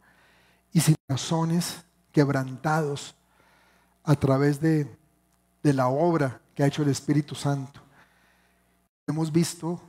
[0.72, 3.14] Y sin razones quebrantados
[4.04, 4.96] a través de,
[5.62, 7.80] de la obra que ha hecho el Espíritu Santo.
[9.06, 9.80] Hemos visto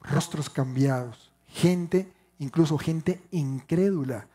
[0.00, 4.26] rostros cambiados, gente, incluso gente incrédula,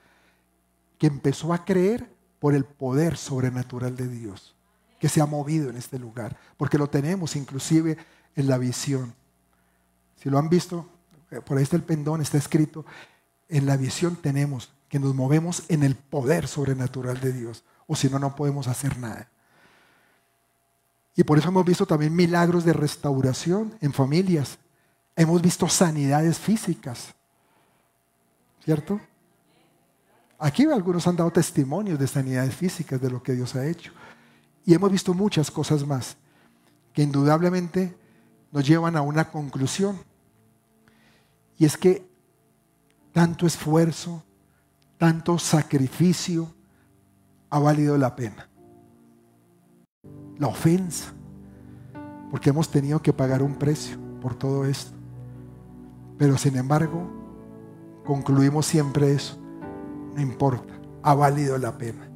[1.00, 4.56] que empezó a creer por el poder sobrenatural de Dios
[5.00, 7.98] que se ha movido en este lugar, porque lo tenemos inclusive
[8.36, 9.14] en la visión.
[10.16, 10.90] Si lo han visto,
[11.42, 12.86] por ahí está el pendón, está escrito,
[13.50, 18.10] en la visión tenemos que nos movemos en el poder sobrenatural de Dios, o si
[18.10, 19.30] no, no podemos hacer nada.
[21.16, 24.58] Y por eso hemos visto también milagros de restauración en familias.
[25.16, 27.14] Hemos visto sanidades físicas.
[28.64, 29.00] ¿Cierto?
[30.38, 33.94] Aquí algunos han dado testimonios de sanidades físicas de lo que Dios ha hecho.
[34.66, 36.18] Y hemos visto muchas cosas más
[36.94, 37.96] que indudablemente
[38.52, 39.98] nos llevan a una conclusión.
[41.58, 42.06] Y es que
[43.12, 44.24] tanto esfuerzo,
[44.98, 46.54] tanto sacrificio
[47.50, 48.50] ha valido la pena.
[50.38, 51.14] La ofensa,
[52.30, 54.92] porque hemos tenido que pagar un precio por todo esto.
[56.18, 57.10] Pero sin embargo,
[58.06, 59.38] concluimos siempre eso.
[60.14, 62.10] No importa, ha valido la pena.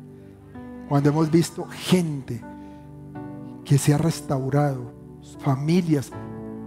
[0.89, 2.43] Cuando hemos visto gente
[3.63, 4.91] que se ha restaurado,
[5.39, 6.11] familias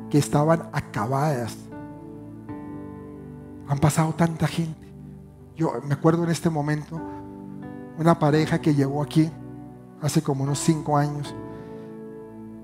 [0.08, 1.56] que estaban acabadas,
[3.72, 4.86] han pasado tanta gente.
[5.56, 7.00] Yo me acuerdo en este momento
[7.98, 9.30] una pareja que llegó aquí
[10.02, 11.34] hace como unos cinco años,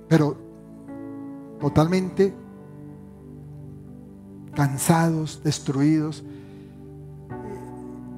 [0.07, 0.37] pero
[1.59, 2.35] totalmente
[4.55, 6.25] cansados, destruidos.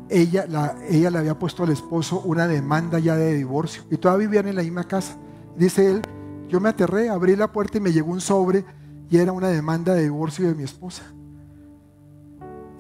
[0.09, 4.26] Ella, la, ella le había puesto al esposo una demanda ya de divorcio y todavía
[4.26, 5.16] vivían en la misma casa.
[5.57, 6.03] Dice él,
[6.48, 8.64] yo me aterré, abrí la puerta y me llegó un sobre
[9.09, 11.05] y era una demanda de divorcio de mi esposa.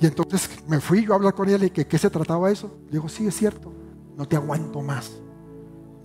[0.00, 2.74] Y entonces me fui yo a hablar con ella y dije, ¿qué se trataba eso?
[2.86, 3.70] Le digo, sí, es cierto,
[4.16, 5.12] no te aguanto más,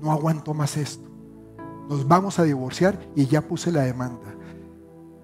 [0.01, 1.09] no aguanto más esto.
[1.87, 4.35] Nos vamos a divorciar y ya puse la demanda.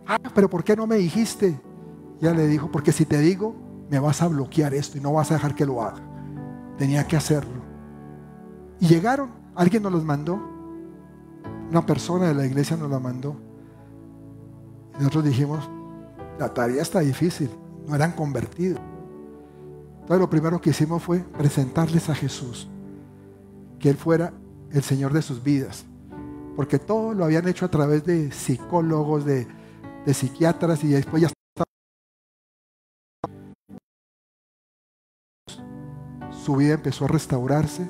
[0.08, 1.60] Ah, pero ¿por qué no me dijiste?
[2.22, 3.56] Ya le dijo, porque si te digo,
[3.90, 6.02] me vas a bloquear esto y no vas a dejar que lo haga.
[6.78, 7.62] Tenía que hacerlo.
[8.80, 10.40] Y llegaron, alguien nos los mandó,
[11.70, 13.36] una persona de la iglesia nos la mandó.
[14.96, 15.70] Y nosotros dijimos,
[16.40, 17.50] la tarea está difícil,
[17.88, 18.82] no eran convertidos.
[20.02, 22.68] Entonces lo primero que hicimos fue presentarles a Jesús,
[23.80, 24.34] que Él fuera
[24.72, 25.86] el Señor de sus vidas,
[26.56, 29.48] porque todo lo habían hecho a través de psicólogos, de,
[30.14, 31.30] psiquiatras y después ya
[36.44, 37.90] su vida empezó a restaurarse.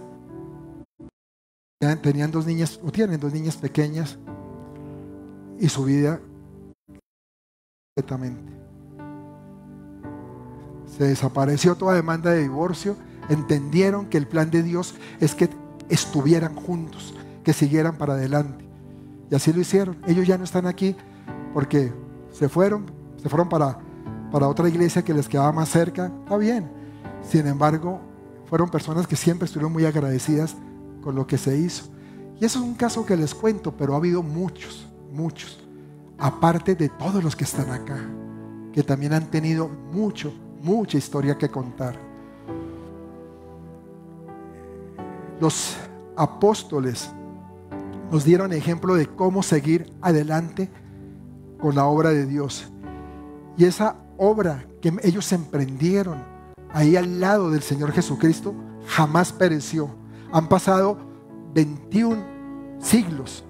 [2.04, 4.20] Tenían dos niñas, o tienen dos niñas pequeñas,
[5.58, 6.20] y su vida
[7.96, 8.61] completamente.
[10.98, 12.96] Se desapareció toda demanda de divorcio.
[13.30, 15.50] Entendieron que el plan de Dios es que
[15.90, 18.66] estuvieran juntos, que siguieran para adelante.
[19.30, 19.98] Y así lo hicieron.
[20.08, 20.96] Ellos ya no están aquí
[21.54, 21.94] porque
[22.32, 22.86] se fueron,
[23.22, 23.80] se fueron para,
[24.32, 26.12] para otra iglesia que les quedaba más cerca.
[26.24, 26.70] Está bien.
[27.28, 28.02] Sin embargo,
[28.46, 30.56] fueron personas que siempre estuvieron muy agradecidas
[31.02, 31.86] con lo que se hizo.
[32.40, 35.60] Y eso es un caso que les cuento, pero ha habido muchos, muchos,
[36.18, 38.00] aparte de todos los que están acá,
[38.74, 41.96] que también han tenido mucho, mucha historia que contar.
[45.40, 45.76] Los
[46.16, 47.10] apóstoles
[48.12, 50.70] nos dieron ejemplo de cómo seguir adelante
[51.60, 52.72] con la obra de Dios.
[53.58, 56.24] Y esa obra que ellos emprendieron
[56.74, 58.54] ahí al lado del Señor Jesucristo
[58.86, 59.90] jamás pereció.
[60.32, 60.98] Han pasado
[61.54, 63.44] 21 siglos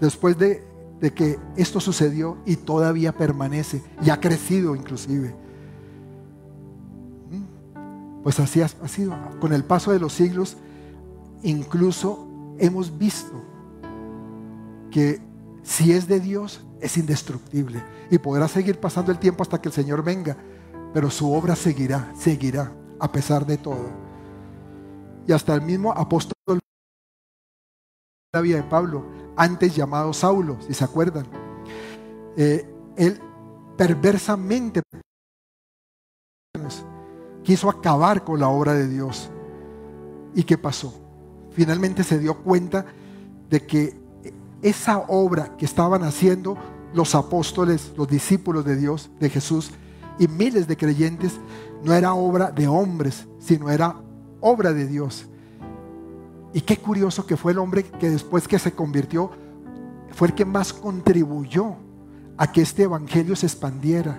[0.00, 0.66] después de,
[1.00, 5.43] de que esto sucedió y todavía permanece y ha crecido inclusive
[8.24, 9.14] pues así ha, sido.
[9.38, 10.56] Con el paso de los siglos,
[11.42, 12.26] incluso
[12.58, 13.44] hemos visto
[14.90, 15.20] que
[15.62, 17.82] si es de Dios, es indestructible.
[18.10, 20.36] Y podrá seguir pasando el tiempo hasta que el Señor venga.
[20.94, 23.90] Pero su obra seguirá, seguirá, a pesar de todo.
[25.26, 26.34] Y hasta el mismo apóstol
[28.32, 29.06] la vida de Pablo,
[29.36, 31.26] antes llamado Saulo, si se acuerdan.
[32.36, 33.20] Eh, él
[33.76, 34.80] perversamente
[37.44, 39.30] quiso acabar con la obra de Dios.
[40.34, 40.92] ¿Y qué pasó?
[41.52, 42.86] Finalmente se dio cuenta
[43.48, 43.96] de que
[44.62, 46.56] esa obra que estaban haciendo
[46.94, 49.70] los apóstoles, los discípulos de Dios, de Jesús,
[50.18, 51.38] y miles de creyentes,
[51.84, 53.96] no era obra de hombres, sino era
[54.40, 55.26] obra de Dios.
[56.52, 59.30] Y qué curioso que fue el hombre que después que se convirtió,
[60.12, 61.74] fue el que más contribuyó
[62.36, 64.18] a que este evangelio se expandiera.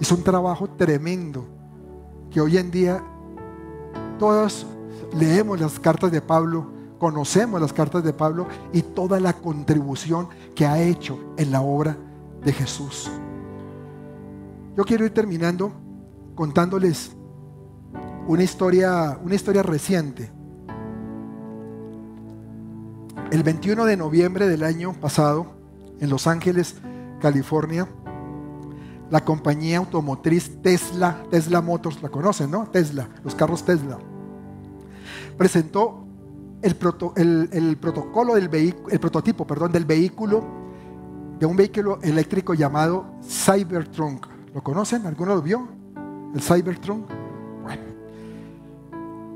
[0.00, 1.46] Hizo un trabajo tremendo
[2.32, 3.02] que hoy en día
[4.18, 4.66] todos
[5.18, 6.66] leemos las cartas de Pablo,
[6.98, 11.96] conocemos las cartas de Pablo y toda la contribución que ha hecho en la obra
[12.42, 13.10] de Jesús.
[14.76, 15.72] Yo quiero ir terminando
[16.34, 17.12] contándoles
[18.26, 20.30] una historia, una historia reciente.
[23.30, 25.46] El 21 de noviembre del año pasado,
[26.00, 26.76] en Los Ángeles,
[27.20, 27.88] California,
[29.12, 32.66] la compañía automotriz Tesla, Tesla Motors, la conocen, ¿no?
[32.68, 33.98] Tesla, los carros Tesla.
[35.36, 36.06] Presentó
[36.62, 36.74] el,
[37.78, 40.42] protocolo del vehículo, el prototipo, perdón, del vehículo,
[41.38, 44.28] de un vehículo eléctrico llamado Cybertruck.
[44.54, 45.04] ¿Lo conocen?
[45.04, 45.68] ¿Alguno lo vio?
[46.34, 47.06] El Cybertruck.
[47.62, 47.82] Bueno.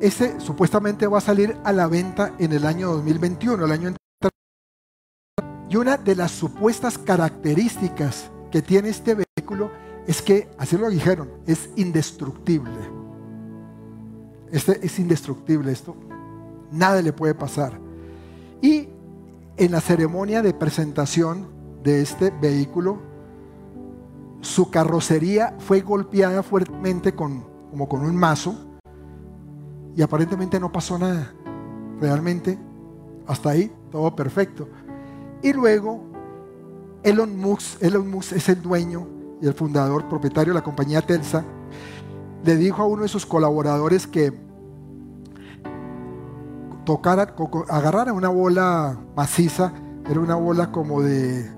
[0.01, 3.95] ese supuestamente va a salir a la venta en el año 2021, el año
[5.68, 9.26] y una de las supuestas características que tiene este vehículo
[10.07, 12.79] es que, así lo dijeron, es indestructible.
[14.51, 15.97] Este es indestructible esto.
[16.71, 17.79] Nada le puede pasar.
[18.63, 18.89] Y
[19.57, 21.49] en la ceremonia de presentación
[21.83, 22.99] de este vehículo,
[24.41, 28.57] su carrocería fue golpeada fuertemente con, como con un mazo
[29.97, 31.33] y aparentemente no pasó nada.
[32.01, 32.59] Realmente,
[33.27, 34.69] hasta ahí, todo perfecto.
[35.43, 36.05] Y luego,
[37.03, 41.45] Elon Musk, Elon Musk es el dueño y el fundador, propietario de la compañía Telsa,
[42.45, 44.32] le dijo a uno de sus colaboradores que
[46.84, 47.34] tocara,
[47.68, 49.72] agarrara una bola maciza,
[50.09, 51.51] era una bola como de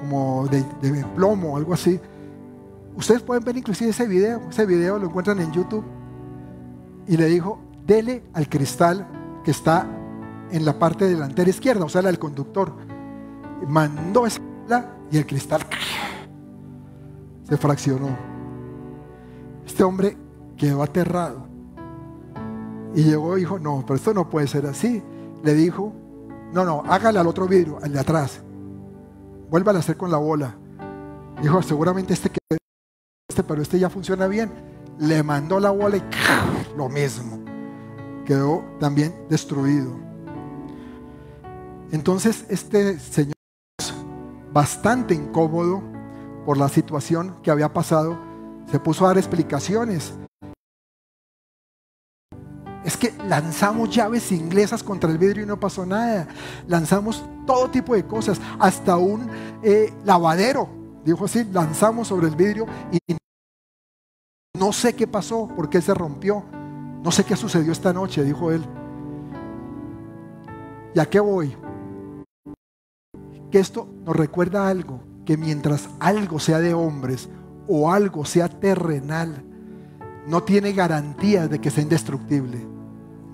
[0.00, 0.64] como de,
[1.14, 2.00] plomo, algo así.
[2.96, 5.84] Ustedes pueden ver inclusive ese video, ese video lo encuentran en YouTube.
[7.06, 9.06] Y le dijo, dele al cristal
[9.44, 9.86] que está
[10.50, 12.72] en la parte delantera izquierda, o sea, la del conductor.
[13.68, 14.40] Mandó esa
[15.10, 15.62] y el cristal
[17.48, 18.16] se fraccionó.
[19.66, 20.16] Este hombre
[20.56, 21.48] quedó aterrado.
[22.94, 25.02] Y llegó y dijo, no, pero esto no puede ser así.
[25.42, 25.92] Le dijo,
[26.52, 28.40] no, no, hágale al otro vidrio, al de atrás.
[29.48, 30.54] Vuelva a hacer con la bola.
[31.42, 32.38] Dijo, seguramente este que
[33.28, 34.52] este, pero este ya funciona bien.
[34.98, 36.02] Le mandó la bola y
[36.76, 37.38] lo mismo.
[38.24, 39.98] Quedó también destruido.
[41.92, 43.39] Entonces este señor
[44.52, 45.82] bastante incómodo
[46.44, 48.18] por la situación que había pasado,
[48.70, 50.14] se puso a dar explicaciones.
[52.84, 56.28] Es que lanzamos llaves inglesas contra el vidrio y no pasó nada.
[56.66, 59.28] Lanzamos todo tipo de cosas, hasta un
[59.62, 60.68] eh, lavadero,
[61.04, 62.98] dijo así, lanzamos sobre el vidrio y
[64.58, 66.44] no sé qué pasó, por qué se rompió.
[67.02, 68.62] No sé qué sucedió esta noche, dijo él.
[70.94, 71.56] ¿Y a qué voy?
[73.50, 77.28] Que esto nos recuerda algo, que mientras algo sea de hombres
[77.68, 79.44] o algo sea terrenal,
[80.26, 82.66] no tiene garantía de que sea indestructible.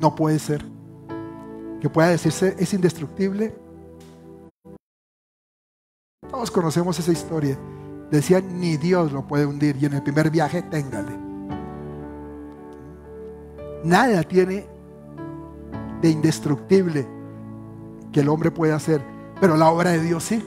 [0.00, 0.64] No puede ser.
[1.80, 3.54] Que pueda decirse es indestructible.
[6.30, 7.58] Todos conocemos esa historia.
[8.10, 9.76] Decían, ni Dios lo puede hundir.
[9.80, 11.12] Y en el primer viaje, téngale.
[13.84, 14.66] Nada tiene
[16.00, 17.06] de indestructible
[18.12, 19.15] que el hombre pueda hacer.
[19.40, 20.44] Pero la obra de Dios sí.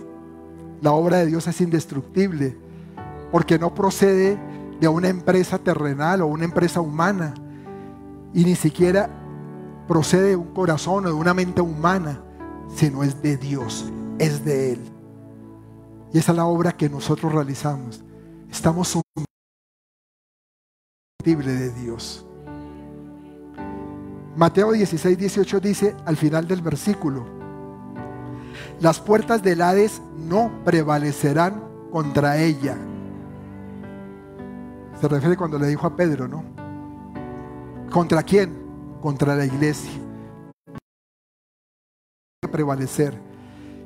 [0.81, 2.57] La obra de Dios es indestructible.
[3.31, 4.37] Porque no procede
[4.79, 7.33] de una empresa terrenal o una empresa humana.
[8.33, 9.09] Y ni siquiera
[9.87, 12.21] procede de un corazón o de una mente humana.
[12.75, 13.91] Sino es de Dios.
[14.17, 14.81] Es de Él.
[16.13, 18.03] Y esa es la obra que nosotros realizamos.
[18.49, 18.99] Estamos
[21.37, 22.25] de Dios.
[24.35, 27.25] Mateo 16, 18 dice al final del versículo,
[28.79, 32.77] las puertas del Hades no prevalecerán contra ella.
[34.99, 36.43] Se refiere cuando le dijo a Pedro, ¿no?
[37.91, 38.97] ¿Contra quién?
[39.01, 39.91] Contra la iglesia.
[42.51, 43.19] Prevalecer.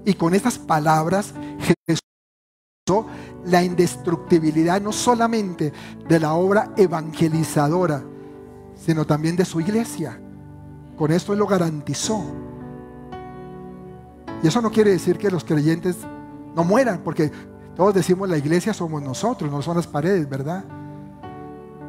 [0.06, 2.04] Y con estas palabras Jesús
[3.46, 5.72] la indestructibilidad no solamente
[6.08, 8.04] de la obra evangelizadora,
[8.76, 10.20] sino también de su iglesia.
[10.98, 12.24] Con esto Él lo garantizó.
[14.44, 15.98] Y eso no quiere decir que los creyentes
[16.54, 17.32] no mueran, porque
[17.78, 20.66] todos decimos la iglesia somos nosotros, no son las paredes, ¿verdad?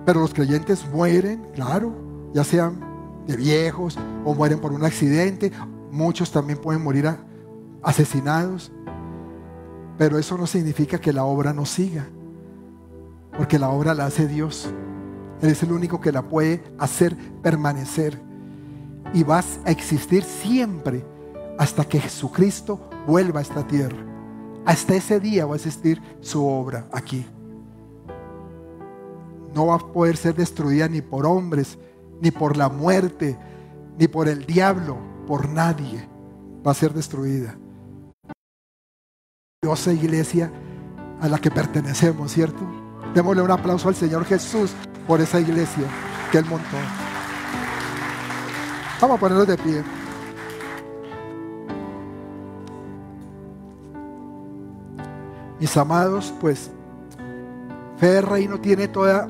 [0.07, 1.93] Pero los creyentes mueren, claro,
[2.33, 2.79] ya sean
[3.27, 5.51] de viejos o mueren por un accidente.
[5.91, 7.11] Muchos también pueden morir
[7.83, 8.71] asesinados.
[9.99, 12.07] Pero eso no significa que la obra no siga,
[13.37, 14.73] porque la obra la hace Dios.
[15.41, 18.21] Él es el único que la puede hacer permanecer.
[19.13, 21.05] Y vas a existir siempre
[21.59, 23.99] hasta que Jesucristo vuelva a esta tierra.
[24.65, 27.27] Hasta ese día va a existir su obra aquí.
[29.55, 31.79] No va a poder ser destruida ni por hombres,
[32.21, 33.39] ni por la muerte,
[33.99, 34.97] ni por el diablo,
[35.27, 36.09] por nadie.
[36.67, 37.57] Va a ser destruida
[39.93, 40.51] iglesia
[41.21, 42.61] a la que pertenecemos, ¿cierto?
[43.15, 44.73] Démosle un aplauso al Señor Jesús
[45.07, 45.85] por esa iglesia
[46.31, 46.77] que Él montó.
[49.01, 49.83] Vamos a ponernos de pie.
[55.65, 56.71] Mis amados, pues,
[57.97, 59.27] fe de reino tiene toda,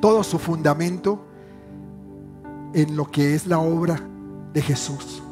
[0.00, 1.26] todo su fundamento
[2.72, 4.00] en lo que es la obra
[4.52, 5.24] de Jesús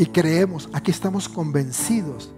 [0.00, 2.32] y creemos, aquí estamos convencidos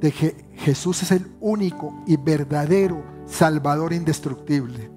[0.00, 4.90] de que Jesús es el único y verdadero Salvador indestructible.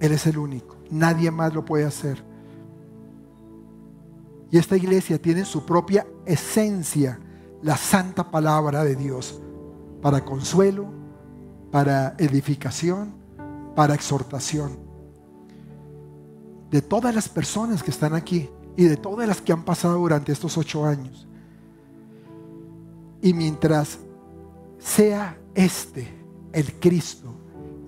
[0.00, 0.76] Él es el único.
[0.90, 2.24] Nadie más lo puede hacer.
[4.50, 7.20] Y esta iglesia tiene su propia esencia,
[7.64, 9.40] la santa palabra de Dios,
[10.02, 10.84] para consuelo,
[11.72, 13.14] para edificación,
[13.74, 14.78] para exhortación.
[16.70, 20.30] De todas las personas que están aquí y de todas las que han pasado durante
[20.30, 21.26] estos ocho años.
[23.22, 23.98] Y mientras
[24.78, 26.06] sea este
[26.52, 27.32] el Cristo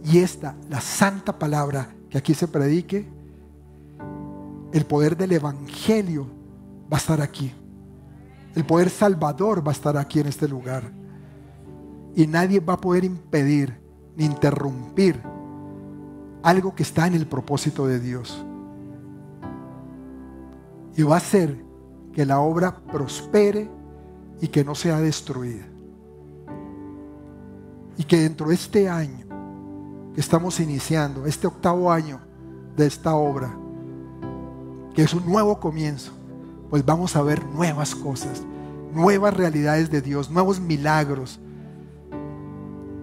[0.03, 3.07] y esta la santa palabra que aquí se predique,
[4.73, 6.27] el poder del Evangelio
[6.91, 7.53] va a estar aquí.
[8.57, 10.91] El poder salvador va a estar aquí en este lugar.
[12.15, 13.79] Y nadie va a poder impedir
[14.17, 15.21] ni interrumpir
[16.43, 18.43] algo que está en el propósito de Dios.
[20.97, 21.63] Y va a hacer
[22.15, 23.71] que la obra prospere
[24.41, 25.67] y que no sea destruida.
[27.99, 29.27] Y que dentro de este año
[30.15, 32.21] que estamos iniciando, este octavo año
[32.75, 33.55] de esta obra,
[34.95, 36.13] que es un nuevo comienzo,
[36.71, 38.43] pues vamos a ver nuevas cosas,
[38.93, 41.41] nuevas realidades de Dios, nuevos milagros.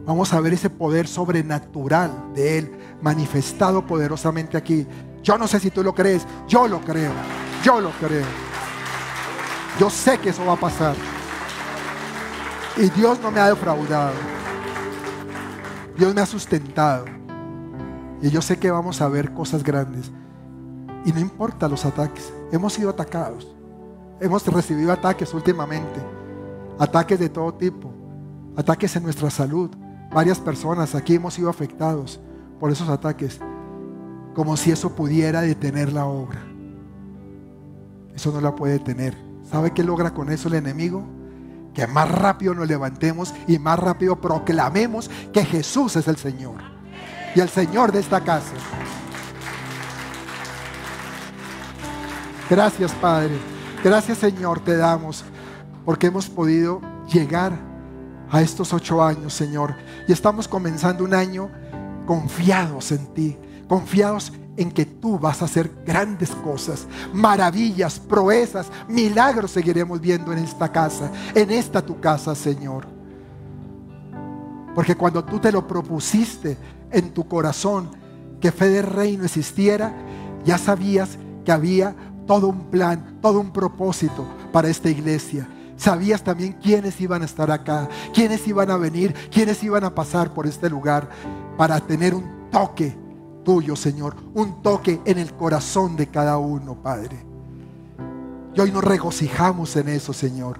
[0.06, 4.86] Vamos a ver ese poder sobrenatural de Él manifestado poderosamente aquí.
[5.24, 7.14] Yo no sé si tú lo crees, yo lo creo,
[7.64, 8.26] yo lo creo.
[9.80, 10.96] Yo sé que eso va a pasar.
[12.76, 14.14] Y Dios no me ha defraudado.
[15.98, 17.06] Dios me ha sustentado.
[18.22, 20.12] Y yo sé que vamos a ver cosas grandes.
[21.06, 22.32] Y no importa los ataques.
[22.54, 23.48] Hemos sido atacados.
[24.20, 26.00] Hemos recibido ataques últimamente.
[26.78, 27.92] Ataques de todo tipo.
[28.56, 29.72] Ataques en nuestra salud.
[30.14, 32.20] Varias personas aquí hemos sido afectados
[32.60, 33.40] por esos ataques.
[34.36, 36.44] Como si eso pudiera detener la obra.
[38.14, 39.18] Eso no la puede detener.
[39.50, 41.04] ¿Sabe qué logra con eso el enemigo?
[41.74, 46.62] Que más rápido nos levantemos y más rápido proclamemos que Jesús es el Señor.
[47.34, 48.54] Y el Señor de esta casa.
[52.56, 53.36] Gracias Padre.
[53.84, 55.26] Gracias Señor te damos
[55.86, 56.82] porque hemos podido
[57.12, 57.58] llegar
[58.30, 59.74] a estos ocho años Señor.
[60.08, 61.50] Y estamos comenzando un año
[62.06, 69.50] confiados en ti, confiados en que tú vas a hacer grandes cosas, maravillas, proezas, milagros
[69.50, 72.86] seguiremos viendo en esta casa, en esta tu casa Señor.
[74.76, 76.56] Porque cuando tú te lo propusiste
[76.92, 77.90] en tu corazón,
[78.40, 79.92] que fe de reino existiera,
[80.46, 81.96] ya sabías que había
[82.26, 85.48] todo un plan, todo un propósito para esta iglesia.
[85.76, 90.34] Sabías también quiénes iban a estar acá, quiénes iban a venir, quiénes iban a pasar
[90.34, 91.10] por este lugar
[91.58, 92.96] para tener un toque
[93.44, 97.18] tuyo, Señor, un toque en el corazón de cada uno, Padre.
[98.56, 100.60] Y hoy nos regocijamos en eso, Señor,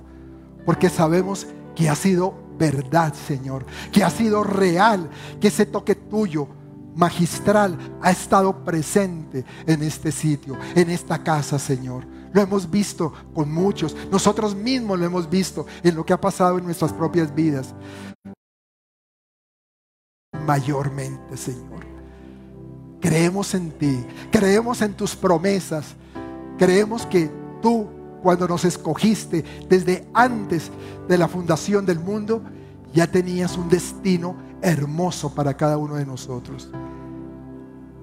[0.66, 5.10] porque sabemos que ha sido verdad, Señor, que ha sido real,
[5.40, 6.48] que ese toque tuyo
[6.96, 12.06] magistral ha estado presente en este sitio, en esta casa, Señor.
[12.34, 16.58] Lo hemos visto con muchos, nosotros mismos lo hemos visto en lo que ha pasado
[16.58, 17.74] en nuestras propias vidas.
[20.46, 21.86] Mayormente, Señor.
[23.00, 25.94] Creemos en ti, creemos en tus promesas,
[26.58, 27.30] creemos que
[27.62, 27.88] tú,
[28.22, 30.72] cuando nos escogiste desde antes
[31.08, 32.42] de la fundación del mundo,
[32.94, 36.70] ya tenías un destino hermoso para cada uno de nosotros.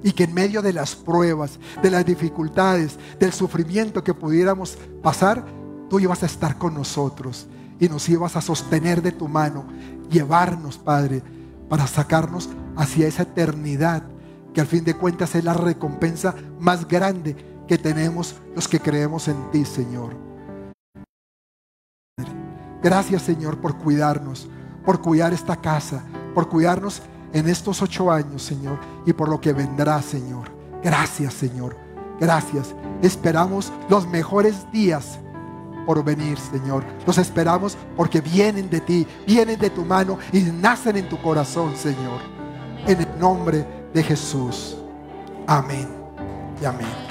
[0.03, 5.45] Y que en medio de las pruebas, de las dificultades, del sufrimiento que pudiéramos pasar,
[5.89, 7.49] tú ibas a estar con nosotros
[7.81, 9.65] y nos ibas a sostener de tu mano,
[10.11, 11.23] llevarnos, Padre,
[11.69, 14.03] para sacarnos hacia esa eternidad
[14.55, 17.37] que al fin de cuentas es la recompensa más grande
[17.67, 20.17] que tenemos los que creemos en ti, Señor.
[22.83, 24.49] Gracias, Señor, por cuidarnos,
[24.85, 26.03] por cuidar esta casa,
[26.35, 27.03] por cuidarnos
[27.33, 30.51] en estos ocho años, Señor, y por lo que vendrá, Señor.
[30.83, 31.77] Gracias, Señor.
[32.19, 32.75] Gracias.
[33.03, 35.19] Esperamos los mejores días
[35.87, 36.85] por venir, Señor.
[37.07, 41.75] Los esperamos porque vienen de ti, vienen de tu mano y nacen en tu corazón,
[41.77, 42.21] Señor.
[42.87, 44.77] En el nombre de Jesús.
[45.47, 45.89] Amén
[46.61, 47.10] y amén.